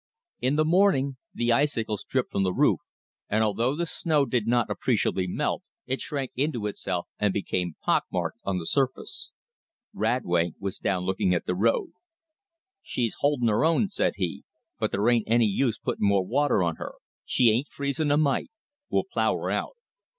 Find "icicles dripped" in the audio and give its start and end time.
1.51-2.31